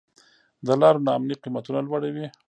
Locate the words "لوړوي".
1.87-2.27